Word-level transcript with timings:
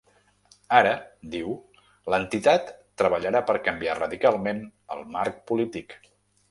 Ara, 0.77 0.93
diu, 1.35 1.53
l’entitat 2.15 2.73
treballarà 3.03 3.43
per 3.51 3.59
canviar 3.69 4.01
radicalment 4.03 4.67
el 4.99 5.09
marc 5.17 5.41
polític. 5.53 6.01